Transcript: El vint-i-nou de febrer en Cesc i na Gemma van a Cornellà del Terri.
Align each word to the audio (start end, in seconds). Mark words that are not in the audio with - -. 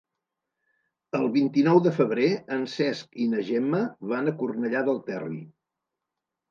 El 1.19 1.25
vint-i-nou 1.35 1.81
de 1.89 1.93
febrer 1.99 2.31
en 2.57 2.65
Cesc 2.77 3.23
i 3.27 3.31
na 3.35 3.45
Gemma 3.53 3.83
van 4.15 4.31
a 4.31 4.35
Cornellà 4.43 4.87
del 4.91 5.03
Terri. 5.13 5.43